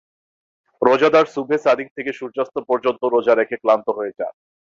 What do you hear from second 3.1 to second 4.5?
রোজা রেখে ক্লান্ত হয়ে যান।